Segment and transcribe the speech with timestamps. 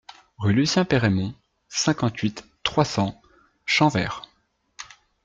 [0.39, 1.35] Rue Lucien Perreimond,
[1.69, 3.21] cinquante-huit, trois cents
[3.67, 4.23] Champvert